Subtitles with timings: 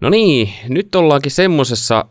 [0.00, 2.04] No niin, nyt ollaankin semmoisessa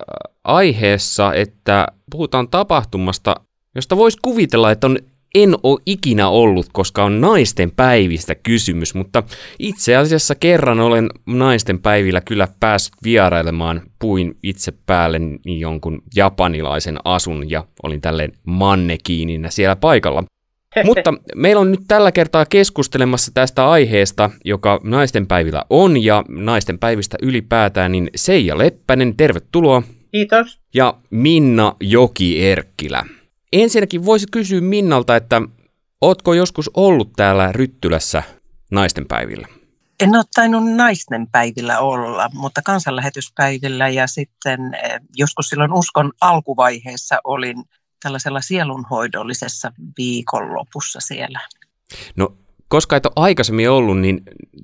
[0.43, 3.35] aiheessa, että puhutaan tapahtumasta,
[3.75, 4.97] josta voisi kuvitella, että on
[5.35, 9.23] en ole ikinä ollut, koska on naisten päivistä kysymys, mutta
[9.59, 17.49] itse asiassa kerran olen naisten päivillä kyllä päässyt vierailemaan, puin itse päälle jonkun japanilaisen asun
[17.49, 20.23] ja olin tälleen mannekiininä siellä paikalla.
[20.83, 26.79] Mutta meillä on nyt tällä kertaa keskustelemassa tästä aiheesta, joka naisten päivillä on ja naisten
[26.79, 29.83] päivistä ylipäätään, niin Seija Leppänen, tervetuloa.
[30.11, 30.59] Kiitos.
[30.73, 33.05] Ja Minna Joki-Erkkilä.
[33.53, 35.41] Ensinnäkin voisi kysyä Minnalta, että
[36.01, 38.23] ootko joskus ollut täällä Ryttylässä
[38.71, 39.47] naistenpäivillä?
[39.99, 47.17] En ole tainnut naisten päivillä olla, mutta kansanlähetyspäivillä ja sitten eh, joskus silloin uskon alkuvaiheessa
[47.23, 47.63] olin
[48.03, 51.39] tällaisella sielunhoidollisessa viikonlopussa siellä.
[52.15, 54.21] No, koska et ole aikaisemmin ollut, niin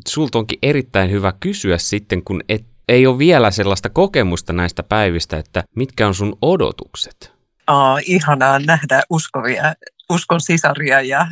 [0.08, 5.38] sulta onkin erittäin hyvä kysyä sitten, kun et, ei ole vielä sellaista kokemusta näistä päivistä,
[5.38, 7.34] että mitkä on sun odotukset?
[7.68, 9.74] Aa, ihanaa nähdä uskovia,
[10.10, 11.27] uskon sisaria ja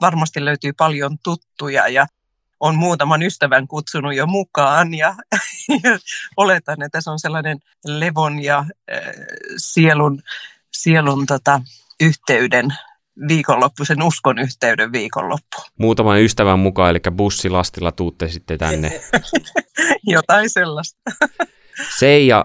[0.00, 2.06] varmasti löytyy paljon tuttuja ja
[2.60, 5.14] on muutaman ystävän kutsunut jo mukaan ja,
[5.68, 5.98] ja
[6.36, 9.00] oletan, että se on sellainen levon ja äh,
[9.56, 10.22] sielun,
[10.82, 11.60] sielun tota,
[12.00, 12.68] yhteyden
[13.28, 15.56] viikonloppu, sen uskon yhteyden viikonloppu.
[15.78, 19.00] Muutaman ystävän mukaan, eli bussilastilla tuutte sitten tänne.
[20.14, 21.00] Jotain sellaista.
[21.98, 22.44] Seija,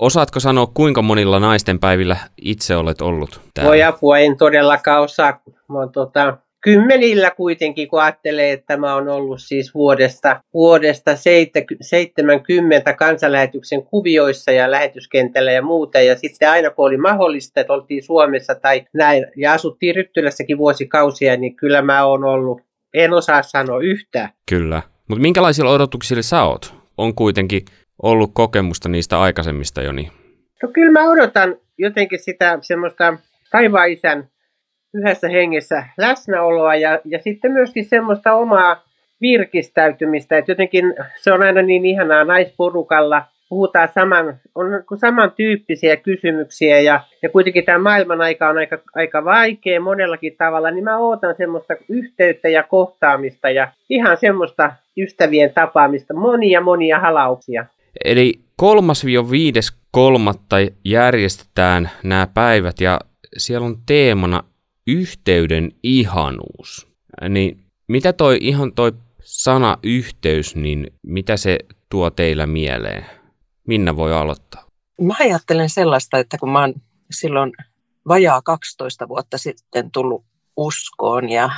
[0.00, 3.68] Osaatko sanoa, kuinka monilla naisten päivillä itse olet ollut täällä?
[3.68, 5.40] Voi apua, en todellakaan osaa.
[5.68, 11.16] Mä oon tota, kymmenillä kuitenkin, kun ajattelee, että mä oon ollut siis vuodesta, vuodesta
[11.80, 16.00] 70 kansanlähetyksen kuvioissa ja lähetyskentällä ja muuta.
[16.00, 21.36] Ja sitten aina kun oli mahdollista, että oltiin Suomessa tai näin, ja asuttiin Ryttylässäkin vuosikausia,
[21.36, 22.60] niin kyllä mä oon ollut,
[22.94, 24.28] en osaa sanoa yhtään.
[24.48, 24.82] Kyllä.
[25.08, 26.74] Mutta minkälaisilla odotuksilla sä oot?
[26.98, 27.64] On kuitenkin
[28.02, 29.92] ollut kokemusta niistä aikaisemmista jo?
[29.92, 30.10] Niin?
[30.62, 33.18] No kyllä mä odotan jotenkin sitä semmoista
[33.50, 34.28] taivaan isän
[34.94, 38.82] yhdessä hengessä läsnäoloa ja, ja sitten myöskin semmoista omaa
[39.20, 44.66] virkistäytymistä, että jotenkin se on aina niin ihanaa naisporukalla, puhutaan saman, on
[45.00, 50.84] samantyyppisiä kysymyksiä ja, ja kuitenkin tämä maailman aika on aika, aika vaikea monellakin tavalla, niin
[50.84, 57.66] mä ootan semmoista yhteyttä ja kohtaamista ja ihan semmoista ystävien tapaamista, monia monia halauksia.
[58.04, 58.66] Eli 3-5.3.
[60.84, 62.98] järjestetään nämä päivät ja
[63.36, 64.42] siellä on teemana
[64.92, 66.88] yhteyden ihanuus.
[67.28, 68.92] Niin mitä toi ihan toi
[69.24, 71.58] sana yhteys, niin mitä se
[71.88, 73.06] tuo teillä mieleen?
[73.66, 74.64] Minna voi aloittaa.
[75.00, 76.74] Mä ajattelen sellaista, että kun mä oon
[77.10, 77.52] silloin
[78.08, 80.24] vajaa 12 vuotta sitten tullut
[80.56, 81.50] uskoon ja,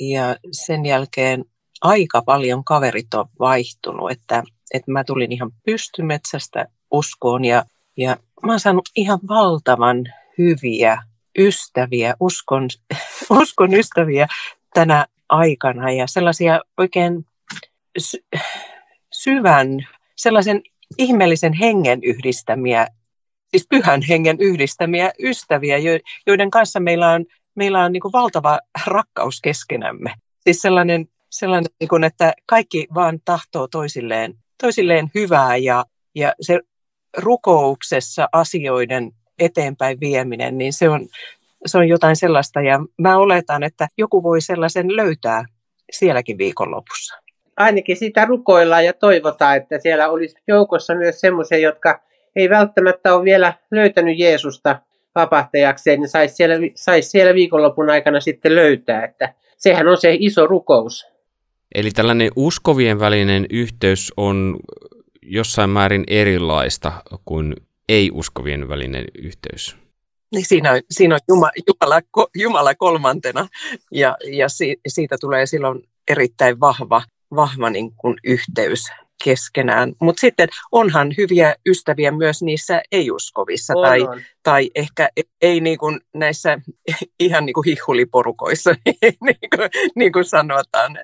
[0.00, 1.44] ja sen jälkeen
[1.82, 4.42] aika paljon kaverit on vaihtunut, että
[4.74, 7.64] että mä tulin ihan pystymetsästä uskoon ja,
[7.96, 10.04] ja mä oon saanut ihan valtavan
[10.38, 11.02] hyviä
[11.38, 12.68] ystäviä, uskon,
[13.40, 14.26] uskon ystäviä
[14.74, 17.26] tänä aikana ja sellaisia oikein
[17.98, 18.24] sy-
[19.12, 19.86] syvän,
[20.16, 20.62] sellaisen
[20.98, 22.86] ihmeellisen hengen yhdistämiä,
[23.50, 25.76] siis pyhän hengen yhdistämiä ystäviä,
[26.26, 27.24] joiden kanssa meillä on,
[27.54, 30.14] meillä on niin kuin valtava rakkaus keskenämme.
[30.40, 36.60] Siis sellainen, sellainen niin kuin, että kaikki vaan tahtoo toisilleen toisilleen hyvää ja, ja se
[37.16, 41.06] rukouksessa asioiden eteenpäin vieminen, niin se on,
[41.66, 45.44] se on jotain sellaista ja mä oletan, että joku voi sellaisen löytää
[45.90, 47.16] sielläkin viikonlopussa.
[47.56, 52.00] Ainakin sitä rukoillaan ja toivotaan, että siellä olisi joukossa myös semmoisia, jotka
[52.36, 54.78] ei välttämättä ole vielä löytänyt Jeesusta
[55.14, 59.04] vapahtajakseen, niin saisi siellä, sais siellä viikonlopun aikana sitten löytää.
[59.04, 61.06] Että sehän on se iso rukous.
[61.74, 64.56] Eli tällainen uskovien välinen yhteys on
[65.22, 66.92] jossain määrin erilaista
[67.24, 67.54] kuin
[67.90, 69.76] ei-uskovien välinen yhteys.
[70.32, 73.48] Niin siinä on, siinä on Jumala, Jumala, Jumala kolmantena
[73.92, 77.02] ja, ja si, siitä tulee silloin erittäin vahva,
[77.34, 78.84] vahva niin kuin yhteys
[79.24, 79.92] keskenään.
[80.00, 84.20] Mutta sitten onhan hyviä ystäviä myös niissä ei-uskovissa on, tai, on.
[84.42, 85.08] tai ehkä
[85.42, 86.58] ei niin kuin näissä
[87.20, 88.70] ihan niin kuin hihuliporukoissa,
[89.04, 90.98] niin, kuin, niin kuin sanotaan,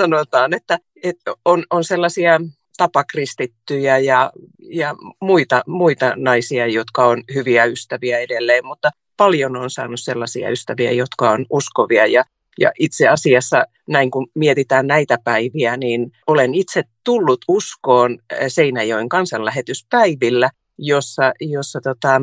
[0.00, 2.40] sanotaan että, että on, on sellaisia
[2.76, 10.00] tapakristittyjä ja, ja muita, muita naisia, jotka on hyviä ystäviä edelleen, mutta paljon on saanut
[10.00, 12.06] sellaisia ystäviä, jotka on uskovia.
[12.06, 12.24] Ja
[12.60, 19.08] ja itse asiassa näin kun mietitään näitä päiviä, niin olen itse tullut uskoon äh, Seinäjoen
[19.08, 22.20] kansanlähetyspäivillä, jossa, jossa tota,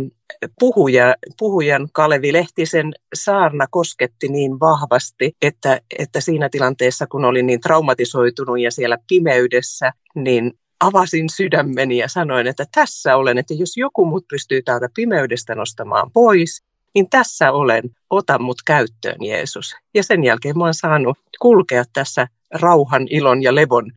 [0.59, 7.61] puhuja, puhujan Kalevi Lehtisen saarna kosketti niin vahvasti, että, että siinä tilanteessa, kun olin niin
[7.61, 14.05] traumatisoitunut ja siellä pimeydessä, niin avasin sydämeni ja sanoin, että tässä olen, että jos joku
[14.05, 16.63] mut pystyy täältä pimeydestä nostamaan pois,
[16.95, 19.75] niin tässä olen, ota mut käyttöön Jeesus.
[19.93, 23.91] Ja sen jälkeen mä oon saanut kulkea tässä rauhan, ilon ja levon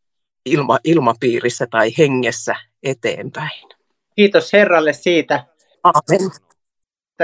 [0.46, 3.75] ilma, ilmapiirissä tai hengessä eteenpäin.
[4.16, 5.44] Kiitos Herralle siitä.
[5.82, 6.30] Amen.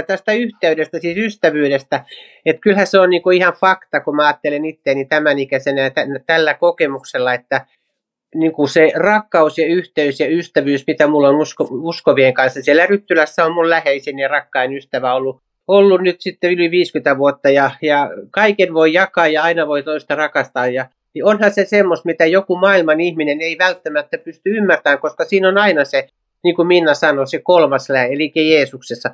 [0.07, 2.05] Tästä yhteydestä, siis ystävyydestä,
[2.47, 6.27] että kyllähän se on niinku ihan fakta, kun mä ajattelen itteeni tämän ikäisenä ja t-
[6.27, 7.67] tällä kokemuksella, että
[8.35, 12.63] niinku se rakkaus ja yhteys ja ystävyys, mitä mulla on usko, uskovien kanssa.
[12.63, 17.51] Siellä Ryttylässä on mun läheisin ja rakkain ystävä ollut, ollut nyt sitten yli 50 vuotta
[17.51, 20.67] ja, ja kaiken voi jakaa ja aina voi toista rakastaa.
[20.67, 25.49] Ja, niin onhan se semmoista, mitä joku maailman ihminen ei välttämättä pysty ymmärtämään, koska siinä
[25.49, 26.09] on aina se
[26.45, 29.11] niin kuin Minna sanoi, se kolmas lää, eli Jeesuksessa.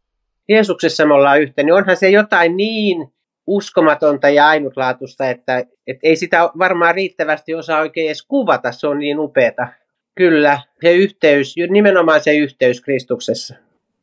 [0.49, 3.13] Jeesuksessa me ollaan yhtä, niin onhan se jotain niin
[3.47, 8.99] uskomatonta ja ainutlaatuista, että, että ei sitä varmaan riittävästi osaa oikein edes kuvata, se on
[8.99, 9.69] niin upeata.
[10.15, 13.55] Kyllä, se yhteys, nimenomaan se yhteys Kristuksessa.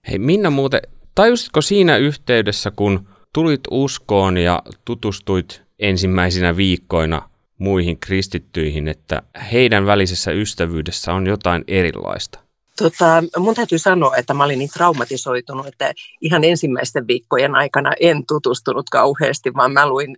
[0.07, 0.81] Hei Minna muuten,
[1.15, 10.31] tajusitko siinä yhteydessä, kun tulit uskoon ja tutustuit ensimmäisinä viikkoina muihin kristittyihin, että heidän välisessä
[10.31, 12.44] ystävyydessä on jotain erilaista?
[12.77, 18.25] Tota, mun täytyy sanoa, että mä olin niin traumatisoitunut, että ihan ensimmäisten viikkojen aikana en
[18.25, 20.17] tutustunut kauheasti, vaan mä luin,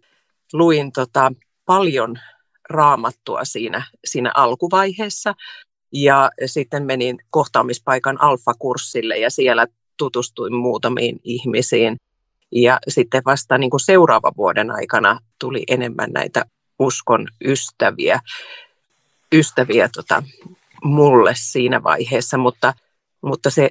[0.53, 1.31] luin tota,
[1.65, 2.19] paljon
[2.69, 5.33] raamattua siinä, siinä alkuvaiheessa.
[5.93, 9.67] Ja sitten menin kohtaamispaikan alfakurssille ja siellä
[9.97, 11.97] tutustuin muutamiin ihmisiin.
[12.51, 16.45] Ja sitten vasta niin kuin seuraavan vuoden aikana tuli enemmän näitä
[16.79, 18.19] uskon ystäviä,
[19.33, 20.23] ystäviä tota,
[20.83, 22.73] mulle siinä vaiheessa, mutta,
[23.23, 23.69] mutta se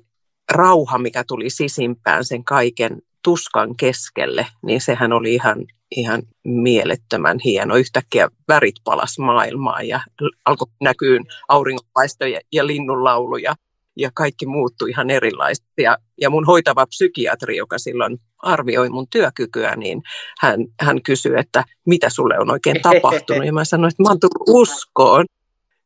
[0.53, 7.77] rauha, mikä tuli sisimpään sen kaiken tuskan keskelle, niin sehän oli ihan, ihan mielettömän hieno.
[7.77, 10.01] Yhtäkkiä värit palas maailmaa ja
[10.45, 13.55] alkoi näkyä auringonpaistoja ja linnunlauluja
[13.97, 15.83] ja kaikki muuttui ihan erilaisesti.
[15.83, 20.03] Ja, ja mun hoitava psykiatri, joka silloin arvioi mun työkykyä, niin
[20.41, 23.47] hän, hän kysyi, että mitä sulle on oikein tapahtunut.
[23.47, 25.25] Ja mä sanoin, että mä oon tullut uskoon.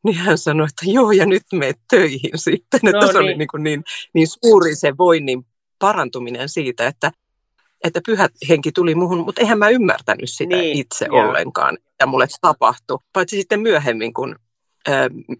[0.03, 2.79] Niin hän sanoi, että joo, ja nyt menet töihin sitten.
[2.83, 3.23] Että no, se niin.
[3.23, 3.83] oli niin, kuin niin,
[4.13, 5.45] niin suuri se voinnin
[5.79, 7.11] parantuminen siitä, että,
[7.83, 11.19] että pyhä henki tuli muhun, mutta eihän mä ymmärtänyt sitä niin, itse joo.
[11.19, 12.99] ollenkaan, mitä mulle tapahtui.
[13.13, 14.35] Paitsi sitten myöhemmin, kun
[14.89, 14.91] ä,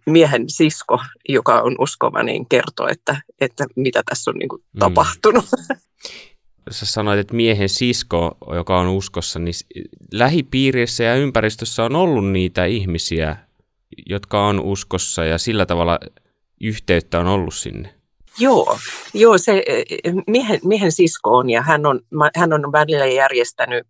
[0.06, 1.00] miehen sisko,
[1.30, 4.80] joka on uskova, niin kertoo, että, että mitä tässä on niin kuin mm.
[4.80, 5.46] tapahtunut.
[6.72, 9.54] Sä sanoit, että miehen sisko, joka on uskossa, niin
[10.12, 13.38] lähipiirissä ja ympäristössä on ollut niitä ihmisiä,
[14.10, 16.00] jotka on uskossa ja sillä tavalla
[16.62, 17.94] yhteyttä on ollut sinne?
[18.40, 18.78] Joo,
[19.14, 22.00] joo se e, e, miehen, miehen sisko on ja hän on,
[22.36, 23.88] hän on välillä järjestänyt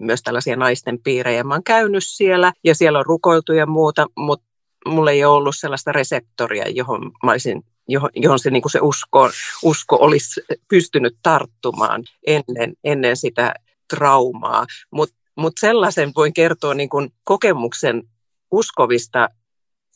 [0.00, 1.44] myös tällaisia naisten piirejä.
[1.44, 4.46] Mä oon käynyt siellä ja siellä on rukoiltu ja muuta, mutta
[4.86, 9.30] mulla ei ole ollut sellaista reseptoria, johon, mä olisin, johon, johon se, niin se usko,
[9.62, 13.54] usko olisi pystynyt tarttumaan ennen, ennen sitä
[13.94, 14.66] traumaa.
[14.90, 18.02] Mutta mut sellaisen voin kertoa niin kuin kokemuksen
[18.50, 19.28] uskovista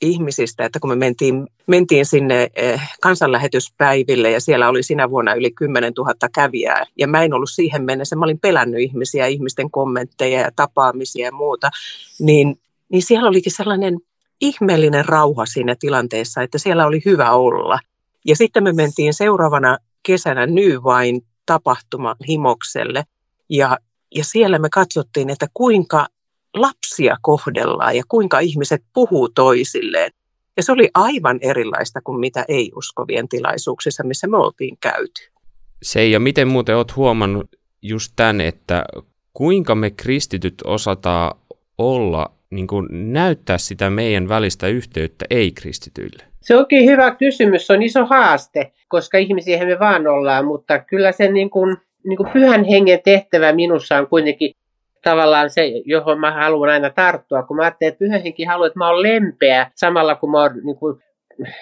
[0.01, 5.51] ihmisistä, että kun me mentiin, mentiin sinne eh, kansanlähetyspäiville ja siellä oli sinä vuonna yli
[5.51, 10.41] 10 000 kävijää ja mä en ollut siihen mennessä, mä olin pelännyt ihmisiä, ihmisten kommentteja
[10.41, 11.71] ja tapaamisia ja muuta,
[12.21, 13.99] niin, niin siellä olikin sellainen
[14.41, 17.79] ihmeellinen rauha siinä tilanteessa, että siellä oli hyvä olla.
[18.27, 23.05] Ja sitten me mentiin seuraavana kesänä Nyvain tapahtuma Himokselle
[23.51, 23.79] ja,
[24.15, 26.07] ja siellä me katsottiin, että kuinka
[26.57, 30.11] lapsia kohdellaan ja kuinka ihmiset puhuu toisilleen.
[30.57, 35.31] Ja se oli aivan erilaista kuin mitä ei-uskovien tilaisuuksissa, missä me oltiin käyty.
[35.83, 37.47] Se ja miten muuten olet huomannut
[37.83, 38.85] just tämän, että
[39.35, 41.39] kuinka me kristityt osataan
[41.79, 46.25] olla, niin kuin näyttää sitä meidän välistä yhteyttä ei-kristityille?
[46.41, 51.13] Se onkin hyvä kysymys, se on iso haaste, koska ihmisiä me vaan ollaan, mutta kyllä
[51.13, 54.53] se niin kuin, niin kuin pyhän hengen tehtävä minussa on kuitenkin
[55.03, 58.79] tavallaan se, johon mä haluan aina tarttua, kun mä ajattelen, että pyhä henki haluaa, että
[58.79, 61.03] mä oon lempeä samalla kun mä oon niin kuin,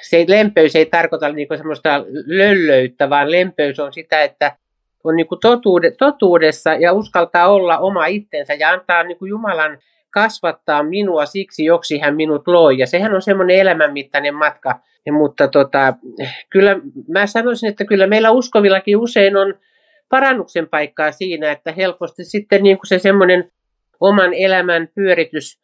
[0.00, 4.56] se lempeys ei tarkoita niin kuin semmoista löllöyttä, vaan lempeys on sitä, että
[5.04, 9.78] on niin kuin totuude, totuudessa ja uskaltaa olla oma itsensä ja antaa niin kuin Jumalan
[10.10, 12.78] kasvattaa minua siksi, joksi hän minut loi.
[12.78, 14.80] Ja sehän on semmoinen elämänmittainen matka.
[15.06, 15.94] Ja, mutta tota,
[16.50, 16.76] kyllä
[17.08, 19.54] mä sanoisin, että kyllä meillä uskovillakin usein on
[20.08, 23.50] parannuksen paikkaa siinä, että helposti sitten niin kuin se semmoinen
[24.00, 25.60] oman elämän pyöritys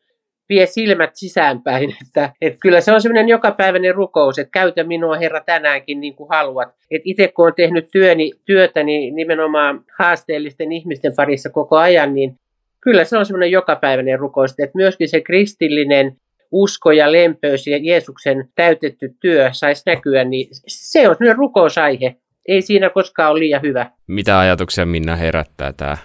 [0.48, 1.96] vie silmät sisäänpäin.
[2.06, 6.28] Että, että kyllä se on semmoinen jokapäiväinen rukous, että käytä minua Herra tänäänkin niin kuin
[6.30, 6.68] haluat.
[6.90, 12.38] Että itse kun olen tehnyt työni, työtäni nimenomaan haasteellisten ihmisten parissa koko ajan, niin
[12.80, 14.50] kyllä se on semmoinen jokapäiväinen rukous.
[14.50, 16.16] Että myöskin se kristillinen
[16.52, 22.16] usko ja lempöys ja Jeesuksen täytetty työ saisi näkyä, niin se on sellainen rukousaihe.
[22.48, 23.90] Ei siinä koskaan ole liian hyvä.
[24.06, 25.96] Mitä ajatuksia Minna herättää tämä?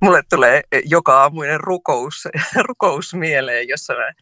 [0.00, 2.28] Mulle tulee joka aamuinen rukous,
[2.68, 4.12] rukous mieleen, jossa mä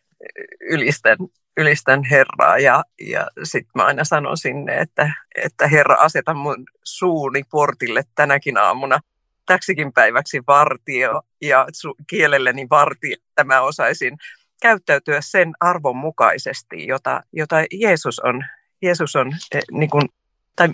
[0.61, 1.17] ylistän,
[1.57, 7.43] ylistän Herraa ja, ja sitten mä aina sanon sinne, että, että Herra aseta mun suuni
[7.51, 9.01] portille tänäkin aamuna
[9.47, 14.17] täksikin päiväksi vartio ja su- kielelleni vartio, että mä osaisin
[14.63, 18.45] käyttäytyä sen arvon mukaisesti, jota, jota Jeesus on,
[18.83, 20.09] Jeesus on eh, niin kuin,
[20.57, 20.69] tai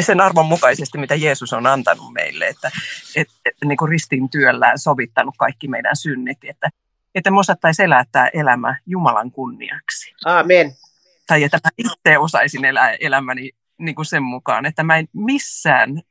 [0.00, 2.70] sen arvon mukaisesti, mitä Jeesus on antanut meille, että
[3.16, 6.70] et, et, niin kuin ristin työllään sovittanut kaikki meidän synnit, että,
[7.14, 10.14] että me osattaisiin elää tämä elämä Jumalan kunniaksi.
[10.24, 10.72] Amen.
[11.26, 16.02] Tai että mä itse osaisin elää elämäni niin kuin sen mukaan, että mä en missään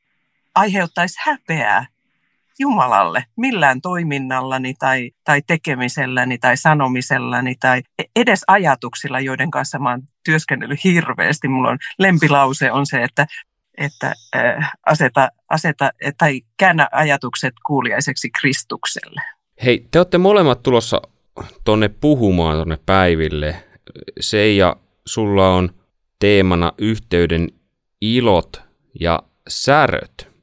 [0.55, 1.85] aiheuttaisi häpeää
[2.59, 7.81] Jumalalle millään toiminnallani tai, tai tekemiselläni tai sanomisellani tai
[8.15, 11.47] edes ajatuksilla, joiden kanssa mä oon työskennellyt hirveästi.
[11.47, 13.27] Mulla on lempilause on se, että,
[13.77, 19.21] että äh, aseta, aseta tai käännä ajatukset kuuliaiseksi Kristukselle.
[19.63, 21.01] Hei, te olette molemmat tulossa
[21.63, 23.63] tonne puhumaan tonne päiville.
[24.19, 25.69] Seija, sulla on
[26.19, 27.49] teemana yhteyden
[28.01, 28.61] ilot
[28.99, 30.33] ja säröt.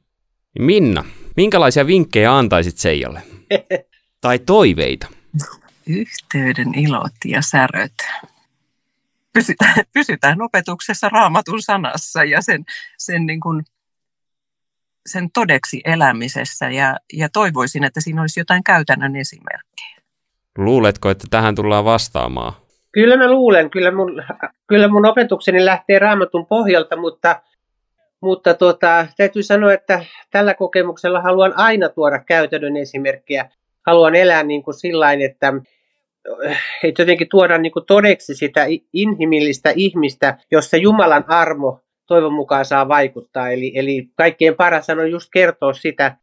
[0.59, 1.05] Minna,
[1.37, 3.21] Minkälaisia vinkkejä antaisit Seijalle?
[4.21, 5.07] tai toiveita?
[5.87, 7.93] Yhteyden ilot ja säröt.
[9.33, 12.65] Pysytään, pysytään opetuksessa raamatun sanassa ja sen,
[12.97, 13.63] sen, niin kuin,
[15.05, 20.01] sen todeksi elämisessä ja, ja toivoisin, että siinä olisi jotain käytännön esimerkkejä.
[20.57, 22.53] Luuletko, että tähän tullaan vastaamaan?
[22.91, 23.69] Kyllä mä luulen.
[23.69, 24.23] Kyllä mun,
[24.67, 27.41] kyllä mun opetukseni lähtee raamatun pohjalta, mutta
[28.21, 33.49] mutta tota, täytyy sanoa, että tällä kokemuksella haluan aina tuoda käytännön esimerkkejä.
[33.85, 35.53] Haluan elää niin kuin sillain, että,
[36.83, 42.87] että jotenkin tuoda niin kuin todeksi sitä inhimillistä ihmistä, jossa Jumalan armo toivon mukaan saa
[42.87, 43.49] vaikuttaa.
[43.49, 46.15] Eli, eli kaikkein paras on just kertoa sitä,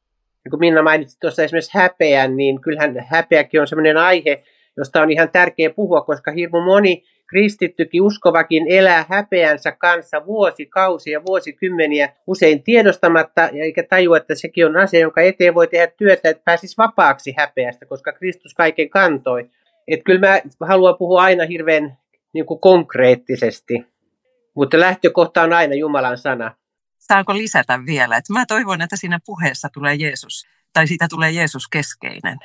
[0.45, 4.43] niin kuin Minna mainitsi tuossa esimerkiksi häpeän, niin kyllähän häpeäkin on sellainen aihe,
[4.77, 12.13] josta on ihan tärkeä puhua, koska hirmu moni Kristittykin uskovakin elää häpeänsä kanssa vuosikausia, vuosikymmeniä,
[12.27, 16.77] usein tiedostamatta, eikä tajua, että sekin on asia, jonka eteen voi tehdä työtä, että pääsisi
[16.79, 19.51] vapaaksi häpeästä, koska Kristus kaiken kantoi.
[19.89, 21.99] Että kyllä mä haluan puhua aina hirveän
[22.33, 23.87] niin kuin konkreettisesti,
[24.55, 26.55] mutta lähtökohta on aina Jumalan sana.
[26.99, 31.69] Saanko lisätä vielä, että mä toivon, että siinä puheessa tulee Jeesus, tai siitä tulee Jeesus
[31.69, 32.39] keskeinen.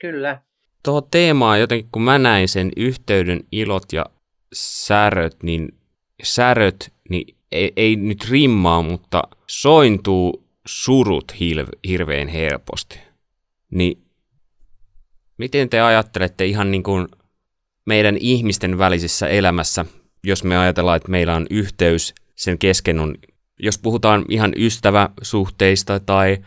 [0.00, 0.40] Kyllä.
[0.84, 4.06] Tuohon teemaan jotenkin, kun mä näin sen yhteyden ilot ja
[4.52, 5.68] säröt, niin
[6.22, 11.32] säröt niin ei, ei nyt rimmaa, mutta sointuu surut
[11.88, 13.00] hirveän helposti.
[13.70, 14.04] Niin
[15.38, 17.08] miten te ajattelette ihan niin kuin
[17.86, 19.84] meidän ihmisten välisessä elämässä,
[20.24, 23.14] jos me ajatellaan, että meillä on yhteys sen kesken on,
[23.58, 26.38] jos puhutaan ihan ystäväsuhteista tai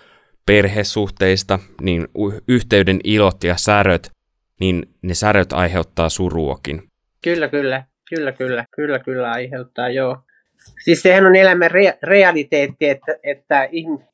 [0.46, 2.08] perhesuhteista, niin
[2.48, 4.12] yhteyden ilot ja säröt,
[4.60, 6.84] niin ne säröt aiheuttaa suruakin.
[7.24, 7.86] Kyllä, kyllä.
[8.16, 10.18] Kyllä, kyllä, kyllä, kyllä aiheuttaa, joo.
[10.84, 13.70] Siis sehän on elämän rea- realiteetti, että, että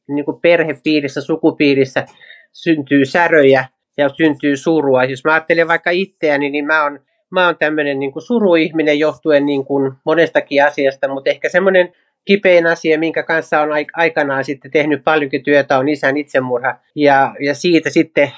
[0.07, 2.05] niin kuin perhepiirissä, sukupiirissä
[2.53, 3.65] syntyy säröjä
[3.97, 5.03] ja syntyy surua.
[5.03, 6.99] Jos mä ajattelen vaikka itseäni, niin mä oon,
[7.31, 11.93] mä oon tämmöinen niin suruihminen johtuen niin kuin monestakin asiasta, mutta ehkä semmoinen
[12.25, 16.79] kipein asia, minkä kanssa on aikanaan sitten tehnyt paljonkin työtä, on isän itsemurha.
[16.95, 18.31] Ja, ja siitä sitten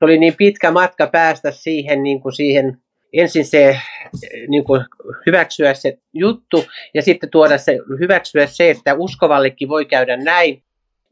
[0.00, 2.78] oli niin pitkä matka päästä siihen, niin kuin siihen
[3.12, 3.78] ensin se
[4.48, 4.84] niin kuin
[5.26, 6.64] hyväksyä se juttu
[6.94, 10.62] ja sitten tuoda se, hyväksyä se, että uskovallekin voi käydä näin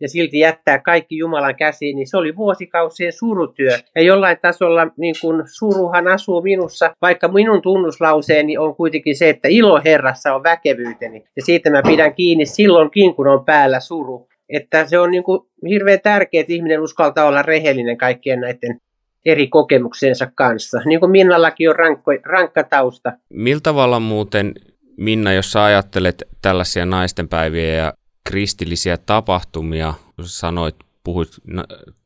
[0.01, 3.79] ja silti jättää kaikki Jumalan käsiin, niin se oli vuosikausien surutyö.
[3.95, 9.49] Ja jollain tasolla niin kun suruhan asuu minussa, vaikka minun tunnuslauseeni on kuitenkin se, että
[9.49, 11.25] ilo Herrassa on väkevyyteni.
[11.37, 14.29] Ja siitä mä pidän kiinni silloinkin, kun on päällä suru.
[14.49, 18.81] Että se on niin kuin hirveän tärkeää, että ihminen uskaltaa olla rehellinen kaikkien näiden
[19.29, 20.81] eri kokemuksensa kanssa.
[20.85, 23.13] Niin kuin Minnallakin on rankko, rankka tausta.
[23.31, 24.55] Miltä tavalla muuten,
[24.97, 27.93] Minna, jos sä ajattelet tällaisia naistenpäiviä ja
[28.29, 31.29] kristillisiä tapahtumia, sanoit, puhuit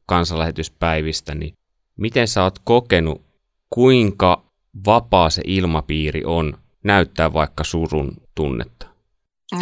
[0.07, 1.55] kansanlähetyspäivistä, niin
[1.97, 3.23] miten sä oot kokenut,
[3.71, 4.43] kuinka
[4.87, 8.82] vapaa se ilmapiiri on näyttää vaikka surun tunnetta?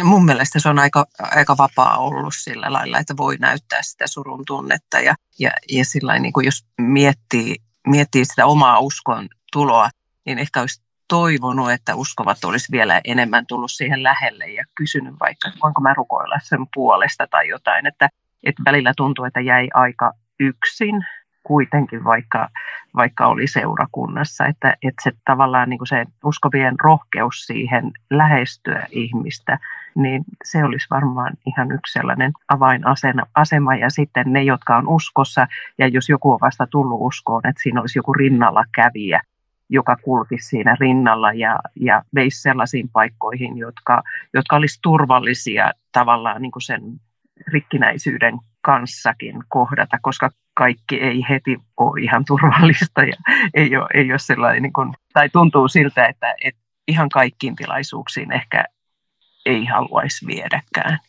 [0.03, 4.43] Mun mielestä se on aika, aika vapaa ollut sillä lailla, että voi näyttää sitä surun
[4.47, 7.55] tunnetta ja, ja, ja sillä niin kuin jos miettii,
[7.87, 9.89] miettii sitä omaa uskon tuloa,
[10.25, 15.51] niin ehkä olisi toivonut, että uskovat olisi vielä enemmän tullut siihen lähelle ja kysynyt vaikka,
[15.63, 18.09] voinko mä rukoilla sen puolesta tai jotain, että,
[18.43, 21.05] että välillä tuntuu, että jäi aika yksin
[21.43, 22.49] kuitenkin, vaikka,
[22.95, 24.45] vaikka oli seurakunnassa.
[24.45, 29.59] Että, että se tavallaan niin kuin se uskovien rohkeus siihen lähestyä ihmistä,
[29.95, 33.75] niin se olisi varmaan ihan yksi sellainen avainasema.
[33.75, 37.81] Ja sitten ne, jotka on uskossa, ja jos joku on vasta tullut uskoon, että siinä
[37.81, 39.21] olisi joku rinnalla kävijä,
[39.69, 46.51] joka kulkisi siinä rinnalla ja, ja veisi sellaisiin paikkoihin, jotka, jotka olisi turvallisia tavallaan niin
[46.51, 46.81] kuin sen
[47.47, 53.15] rikkinäisyyden kanssakin kohdata, koska kaikki ei heti ole ihan turvallista ja
[53.53, 58.31] ei ole, ei ole sellainen, niin kuin, tai tuntuu siltä, että, että ihan kaikkiin tilaisuuksiin
[58.31, 58.65] ehkä
[59.45, 60.99] ei haluaisi viedäkään.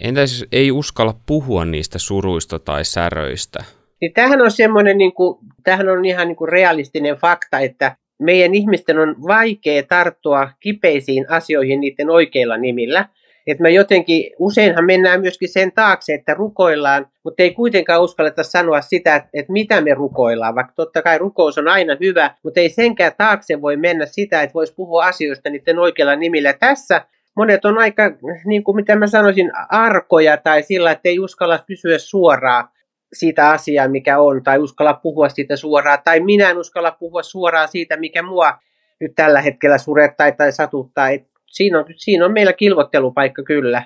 [0.00, 3.64] Entä jos ei uskalla puhua niistä suruista tai säröistä?
[4.00, 8.54] Niin tämähän on semmoinen, niin kuin, tämähän on ihan niin kuin realistinen fakta, että meidän
[8.54, 13.08] ihmisten on vaikea tarttua kipeisiin asioihin niiden oikeilla nimillä.
[13.46, 18.80] Että me jotenkin, useinhan mennään myöskin sen taakse, että rukoillaan, mutta ei kuitenkaan uskalleta sanoa
[18.80, 20.54] sitä, että, että mitä me rukoillaan.
[20.54, 24.54] Vaikka totta kai rukous on aina hyvä, mutta ei senkään taakse voi mennä sitä, että
[24.54, 26.52] voisi puhua asioista niiden oikeilla nimillä.
[26.52, 27.04] Tässä
[27.36, 28.02] monet on aika,
[28.44, 32.68] niin kuin mitä mä sanoisin, arkoja tai sillä, että ei uskalla kysyä suoraan
[33.12, 37.68] siitä asiaa, mikä on, tai uskalla puhua siitä suoraan, tai minä en uskalla puhua suoraan
[37.68, 38.58] siitä, mikä mua
[39.00, 41.10] nyt tällä hetkellä surettaa tai satuttaa.
[41.10, 43.82] Et siinä, on, siinä on meillä kilvottelupaikka kyllä.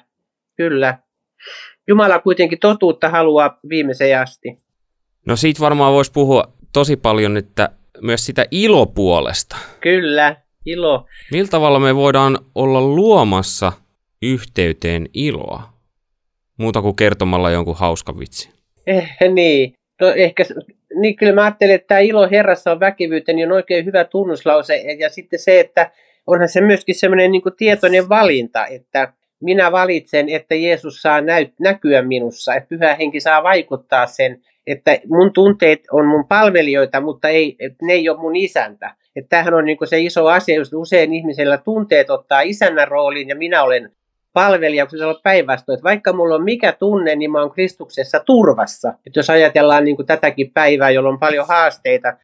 [0.57, 0.99] Kyllä.
[1.89, 4.57] Jumala kuitenkin totuutta haluaa viimeiseen asti.
[5.27, 7.69] No siitä varmaan voisi puhua tosi paljon että
[8.03, 9.57] myös sitä ilopuolesta.
[9.81, 11.07] Kyllä, ilo.
[11.33, 13.73] Millä tavalla me voidaan olla luomassa
[14.23, 15.63] yhteyteen iloa?
[16.59, 18.51] Muuta kuin kertomalla jonkun hauska vitsi.
[18.87, 19.75] Eh, niin.
[20.01, 20.45] No ehkä,
[21.01, 24.77] niin kyllä mä ajattelen, että tämä ilo Herrassa on väkevyyttä, niin on oikein hyvä tunnuslause.
[24.99, 25.91] Ja sitten se, että
[26.27, 32.03] onhan se myöskin semmoinen niin tietoinen valinta, että minä valitsen, että Jeesus saa näy, näkyä
[32.03, 37.57] minussa, että pyhä henki saa vaikuttaa sen, että mun tunteet on mun palvelijoita, mutta ei,
[37.83, 38.95] ne ei ole mun isäntä.
[39.17, 43.37] Että tämähän on niin se iso asia, jos usein ihmisellä tunteet ottaa isännän roolin ja
[43.37, 43.93] minä olen
[44.33, 45.75] palvelija, kun se on päinvastoin.
[45.75, 48.89] Että vaikka mulla on mikä tunne, niin mä oon Kristuksessa turvassa.
[49.07, 52.17] Että jos ajatellaan niin kuin tätäkin päivää, jolloin on paljon haasteita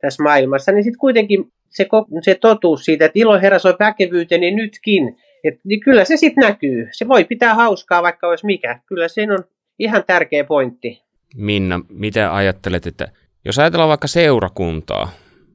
[0.00, 1.88] tässä maailmassa, niin sitten kuitenkin se,
[2.22, 6.88] se totuus siitä, että ilo Herra on väkevyyteni nytkin, et, niin kyllä se sitten näkyy.
[6.92, 8.80] Se voi pitää hauskaa, vaikka olisi mikä.
[8.86, 9.44] Kyllä se on
[9.78, 11.02] ihan tärkeä pointti.
[11.36, 13.08] Minna, mitä ajattelet, että
[13.44, 15.10] jos ajatellaan vaikka seurakuntaa,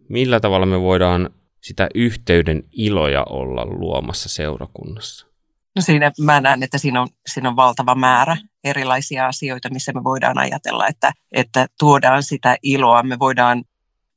[0.10, 1.30] millä tavalla me voidaan
[1.62, 5.28] sitä yhteyden iloja olla luomassa seurakunnassa?
[5.76, 10.04] No siinä mä näen, että siinä on, siinä on valtava määrä erilaisia asioita, missä me
[10.04, 13.04] voidaan ajatella, että, että tuodaan sitä iloa.
[13.04, 13.64] Me voidaan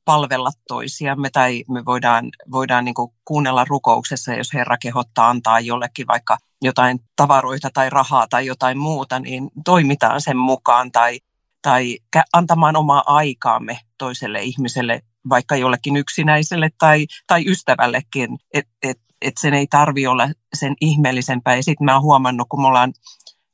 [0.05, 6.37] palvella toisiamme tai me voidaan, voidaan niin kuunnella rukouksessa, jos Herra kehottaa antaa jollekin vaikka
[6.61, 11.19] jotain tavaroita tai rahaa tai jotain muuta, niin toimitaan sen mukaan tai,
[11.61, 11.99] tai
[12.33, 19.53] antamaan omaa aikaamme toiselle ihmiselle, vaikka jollekin yksinäiselle tai, tai ystävällekin, että et, et sen
[19.53, 21.55] ei tarvi olla sen ihmeellisempää.
[21.55, 22.93] Ja sitten mä oon huomannut, kun me ollaan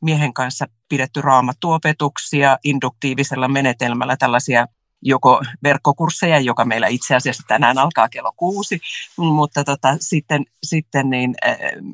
[0.01, 4.67] miehen kanssa pidetty raamattuopetuksia induktiivisella menetelmällä, tällaisia
[5.01, 8.79] joko verkkokursseja, joka meillä itse asiassa tänään alkaa kello kuusi,
[9.17, 11.36] mutta tota, sitten, sitten niin,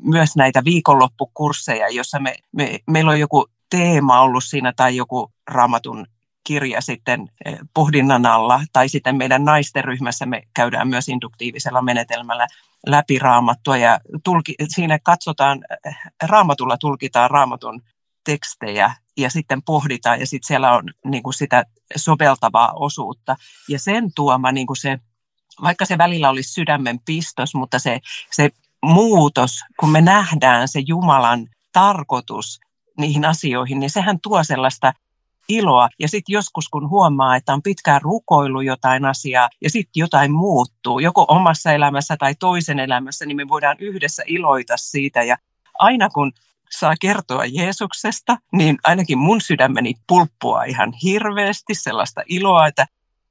[0.02, 6.06] myös näitä viikonloppukursseja, jossa me, me, meillä on joku teema ollut siinä tai joku raamatun
[6.44, 7.28] kirja sitten
[7.74, 12.46] pohdinnan alla, tai sitten meidän naisten ryhmässä me käydään myös induktiivisella menetelmällä
[12.86, 15.64] läpi raamattua ja tulki, siinä katsotaan,
[16.22, 17.82] raamatulla tulkitaan raamatun
[18.24, 21.64] tekstejä ja sitten pohditaan ja sitten siellä on niin kuin sitä
[21.96, 23.36] soveltavaa osuutta.
[23.68, 24.98] Ja sen tuoma niin kuin se,
[25.62, 28.50] vaikka se välillä olisi sydämen pistos, mutta se, se
[28.82, 32.60] muutos, kun me nähdään se Jumalan tarkoitus
[32.98, 34.92] niihin asioihin, niin sehän tuo sellaista
[35.48, 35.88] iloa.
[35.98, 40.98] Ja sitten joskus, kun huomaa, että on pitkään rukoilu jotain asiaa ja sitten jotain muuttuu,
[40.98, 45.22] joko omassa elämässä tai toisen elämässä, niin me voidaan yhdessä iloita siitä.
[45.22, 45.36] Ja
[45.78, 46.32] aina kun
[46.78, 52.86] saa kertoa Jeesuksesta, niin ainakin mun sydämeni pulppua ihan hirveästi sellaista iloa, että,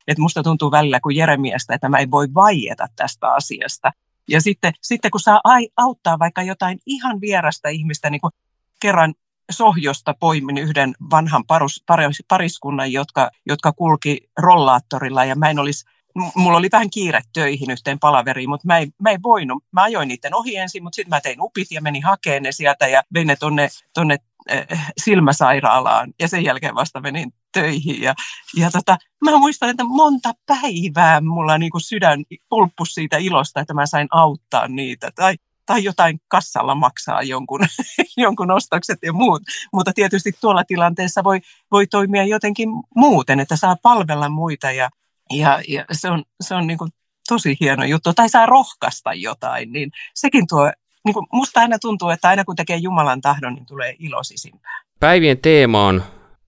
[0.08, 3.92] että musta tuntuu välillä kuin Jeremiasta, että mä en voi vaieta tästä asiasta.
[4.30, 5.42] Ja sitten, sitten kun saa
[5.78, 8.32] auttaa vaikka jotain ihan vierasta ihmistä, niin kuin
[8.80, 9.14] kerran
[9.52, 11.84] Sohjosta poimin yhden vanhan parus,
[12.28, 15.86] pariskunnan, jotka, jotka kulki rollaattorilla ja mä en olisi
[16.36, 19.64] mulla oli vähän kiire töihin yhteen palaveriin, mutta mä, ei, mä ei voinut.
[19.72, 22.88] Mä ajoin niiden ohi ensin, mutta sitten mä tein upit ja menin hakemaan ne sieltä
[22.88, 24.18] ja vein ne tonne, tonne
[24.52, 28.02] äh, silmäsairaalaan ja sen jälkeen vasta menin töihin.
[28.02, 28.14] Ja,
[28.58, 33.86] ja tota, mä muistan, että monta päivää mulla niinku sydän pulppus siitä ilosta, että mä
[33.86, 35.12] sain auttaa niitä.
[35.16, 37.60] Tai, tai jotain kassalla maksaa jonkun,
[38.18, 39.42] jonkun ostokset ja muut.
[39.74, 41.40] Mutta tietysti tuolla tilanteessa voi,
[41.72, 44.90] voi toimia jotenkin muuten, että saa palvella muita ja,
[45.38, 46.90] ja, ja se on, se on niin kuin
[47.28, 48.14] tosi hieno juttu.
[48.14, 50.72] Tai saa rohkaista jotain, niin sekin tuo,
[51.06, 54.84] niin kuin musta aina tuntuu, että aina kun tekee Jumalan tahdon, niin tulee ilo sisimpään.
[55.00, 56.04] Päivien teema on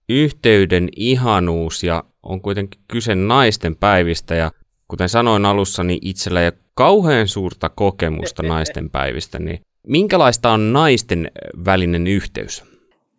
[0.08, 4.50] yhteyden ihanuus ja on kuitenkin kyse naisten päivistä ja
[4.88, 10.72] kuten sanoin alussa, niin itsellä ei ole kauhean suurta kokemusta naisten päivistä, niin minkälaista on
[10.72, 11.30] naisten
[11.64, 12.64] välinen yhteys?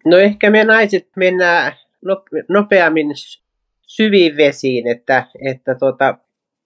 [0.06, 1.74] No ehkä me naiset mennään
[2.50, 3.08] nopeammin
[3.98, 6.18] syviin vesiin, että, että tota,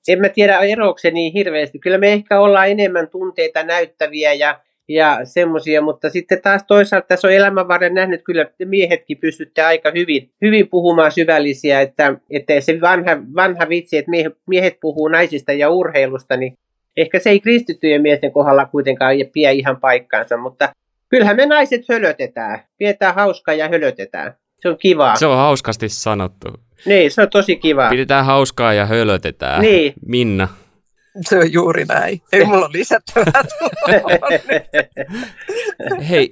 [0.07, 1.79] en mä tiedä eroako se niin hirveästi.
[1.79, 7.27] Kyllä me ehkä ollaan enemmän tunteita näyttäviä ja ja semmoisia, mutta sitten taas toisaalta tässä
[7.27, 12.81] on elämänvarren nähnyt kyllä, että miehetkin pystytte aika hyvin, hyvin puhumaan syvällisiä, että, että se
[12.81, 14.11] vanha, vanha vitsi, että
[14.47, 16.53] miehet puhuu naisista ja urheilusta, niin
[16.97, 20.73] ehkä se ei kristittyjen miesten kohdalla kuitenkaan pidä ihan paikkaansa, mutta
[21.09, 24.33] kyllähän me naiset hölötetään, pidetään hauskaa ja hölötetään.
[24.61, 25.15] Se on kivaa.
[25.15, 26.47] Se on hauskasti sanottu.
[26.85, 27.89] Niin, se on tosi kivaa.
[27.89, 29.61] Pidetään hauskaa ja hölötetään.
[29.61, 29.93] Niin.
[30.05, 30.47] Minna.
[31.21, 32.21] Se on juuri näin.
[32.31, 33.43] Ei mulla ole lisättävää
[36.09, 36.31] Hei,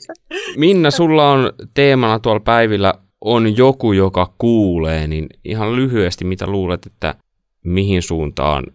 [0.58, 6.86] Minna, sulla on teemana tuolla päivillä on joku, joka kuulee, niin ihan lyhyesti, mitä luulet,
[6.86, 7.16] että
[7.64, 8.66] mihin suuntaan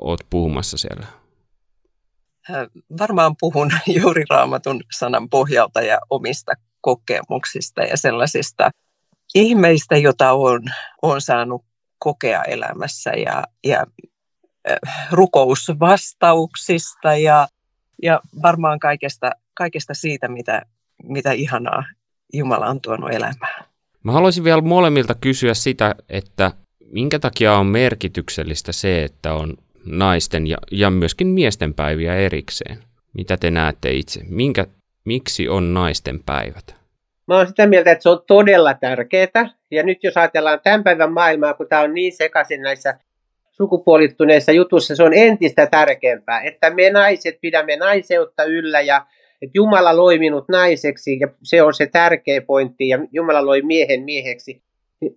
[0.00, 1.06] oot puhumassa siellä?
[2.98, 3.70] Varmaan puhun
[4.02, 8.70] juuri raamatun sanan pohjalta ja omista kokemuksista ja sellaisista
[9.34, 10.62] ihmeistä, joita on,
[11.02, 11.64] on saanut
[11.98, 13.86] kokea elämässä ja, ja
[15.10, 17.48] rukousvastauksista ja,
[18.02, 20.62] ja varmaan kaikesta, kaikesta siitä, mitä,
[21.02, 21.84] mitä ihanaa
[22.32, 23.64] Jumala on tuonut elämään.
[24.02, 26.52] Mä haluaisin vielä molemmilta kysyä sitä, että
[26.92, 32.78] minkä takia on merkityksellistä se, että on naisten ja, ja myöskin miesten päiviä erikseen?
[33.12, 34.20] Mitä te näette itse?
[34.28, 34.66] Minkä,
[35.04, 36.76] miksi on naisten päivät?
[37.28, 39.48] Mä oon sitä mieltä, että se on todella tärkeää.
[39.70, 42.98] Ja nyt jos ajatellaan tämän päivän maailmaa, kun tämä on niin sekaisin näissä
[43.50, 49.06] sukupuolittuneessa jutussa se on entistä tärkeämpää, että me naiset pidämme naiseutta yllä ja
[49.42, 54.02] että Jumala loi minut naiseksi ja se on se tärkeä pointti ja Jumala loi miehen
[54.02, 54.62] mieheksi,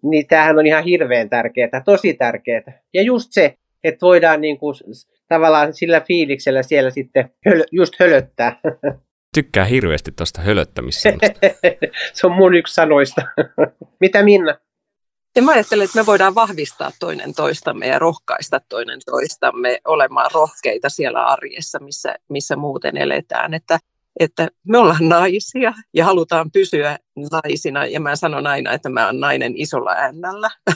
[0.02, 2.82] niin tämähän on ihan hirveän tärkeää, tosi tärkeää.
[2.93, 4.76] Ja just se, että voidaan niin kuin,
[5.28, 8.60] tavallaan sillä fiiliksellä siellä sitten höl, just hölöttää.
[9.33, 11.09] Tykkää hirveästi tuosta hölöttämistä.
[12.13, 13.21] se on mun yksi sanoista.
[14.01, 14.57] Mitä Minna?
[15.35, 20.89] Ja mä ajattelen, että me voidaan vahvistaa toinen toistamme ja rohkaista toinen toistamme olemaan rohkeita
[20.89, 23.53] siellä arjessa, missä, missä muuten eletään.
[23.53, 23.79] Että,
[24.19, 26.99] että me ollaan naisia ja halutaan pysyä
[27.31, 27.85] naisina.
[27.85, 30.49] Ja mä sanon aina, että mä oon nainen isolla äänällä.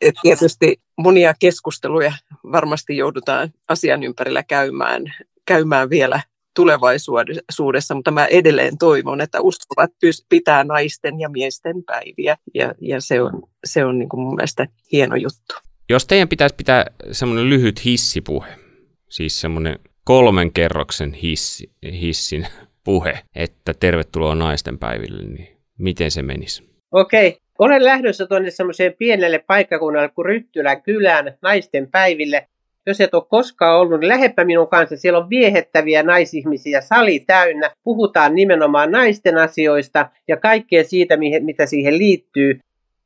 [0.00, 2.12] Et tietysti monia keskusteluja
[2.52, 5.02] varmasti joudutaan asian ympärillä käymään,
[5.46, 6.22] käymään vielä
[6.56, 9.90] tulevaisuudessa, mutta mä edelleen toivon, että uskovat
[10.28, 14.66] pitää naisten ja miesten päiviä ja, ja se on, se on niin kuin mun mielestä
[14.92, 15.54] hieno juttu.
[15.88, 18.48] Jos teidän pitäisi pitää semmoinen lyhyt hissipuhe,
[19.08, 22.46] siis semmoinen kolmen kerroksen hissi, hissin
[22.84, 26.62] puhe, että tervetuloa naisten päiville, niin miten se menisi?
[26.92, 32.48] Okei, olen lähdössä tuonne semmoiseen pienelle paikkakunnalle kuin Ryttylän kylään naisten päiville
[32.86, 34.96] jos et ole koskaan ollut, niin läheppä minun kanssa.
[34.96, 37.70] Siellä on viehettäviä naisihmisiä, sali täynnä.
[37.84, 42.60] Puhutaan nimenomaan naisten asioista ja kaikkea siitä, mitä siihen liittyy.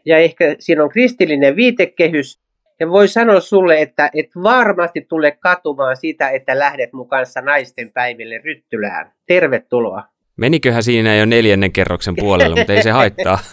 [0.04, 2.40] Ja ehkä siinä on kristillinen viitekehys.
[2.80, 7.92] Ja voi sanoa sulle, että et varmasti tule katumaan sitä, että lähdet mun kanssa naisten
[7.92, 9.12] päiville Ryttylään.
[9.26, 10.02] Tervetuloa.
[10.36, 13.38] Meniköhän siinä jo neljännen kerroksen puolella, mutta ei se haittaa.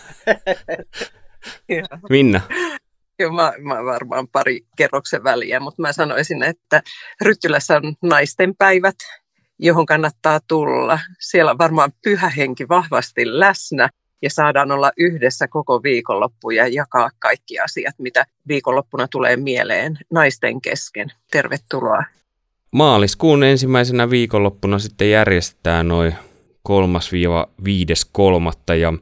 [2.09, 2.41] Minna.
[3.19, 6.81] Joo, mä, mä varmaan pari kerroksen väliä, mutta mä sanoisin, että
[7.21, 8.95] Ryttylässä on naisten päivät,
[9.59, 10.99] johon kannattaa tulla.
[11.19, 13.89] Siellä on varmaan pyhä henki vahvasti läsnä
[14.21, 20.61] ja saadaan olla yhdessä koko viikonloppu ja jakaa kaikki asiat, mitä viikonloppuna tulee mieleen naisten
[20.61, 21.11] kesken.
[21.31, 22.03] Tervetuloa.
[22.71, 26.15] Maaliskuun ensimmäisenä viikonloppuna sitten järjestetään noin
[26.69, 26.73] 3-5.3.
[28.79, 28.93] ja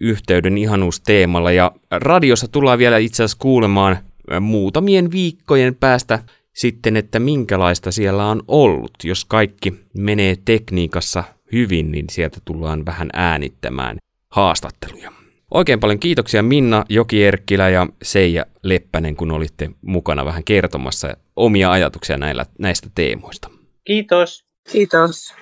[0.00, 3.98] yhteyden ihanuusteemalla ja radiossa tullaan vielä itse asiassa kuulemaan
[4.40, 6.18] muutamien viikkojen päästä
[6.52, 8.90] sitten, että minkälaista siellä on ollut.
[9.04, 13.96] Jos kaikki menee tekniikassa hyvin, niin sieltä tullaan vähän äänittämään
[14.28, 15.12] haastatteluja.
[15.50, 22.18] Oikein paljon kiitoksia Minna Jokierkkilä ja Seija Leppänen, kun olitte mukana vähän kertomassa omia ajatuksia
[22.18, 23.50] näillä, näistä teemoista.
[23.84, 24.44] Kiitos.
[24.72, 25.34] Kiitos.